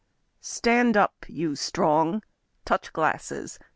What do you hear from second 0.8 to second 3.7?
up, you Strong! Touch glasses!